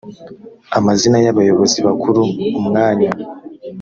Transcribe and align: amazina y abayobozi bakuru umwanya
amazina 0.77 1.17
y 1.25 1.29
abayobozi 1.31 1.77
bakuru 1.87 2.21
umwanya 2.59 3.09